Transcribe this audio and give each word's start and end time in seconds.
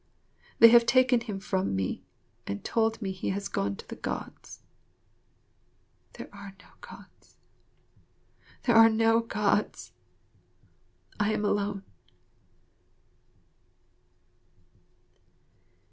They 0.57 0.69
have 0.69 0.87
taken 0.87 1.21
him 1.21 1.39
from 1.39 1.75
me 1.75 2.01
and 2.47 2.63
told 2.65 3.03
me 3.03 3.11
he 3.11 3.29
has 3.29 3.47
gone 3.47 3.75
to 3.75 3.87
the 3.87 3.95
Gods. 3.95 4.63
There 6.13 6.27
are 6.33 6.55
no 6.59 6.65
Gods. 6.81 7.37
There 8.63 8.75
are 8.75 8.89
no 8.89 9.19
Gods. 9.19 9.93
I 11.19 11.31
am 11.33 11.45
alone. 11.45 11.83